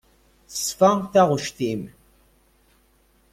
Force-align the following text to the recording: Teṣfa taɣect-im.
Teṣfa 0.51 0.91
taɣect-im. 1.13 1.83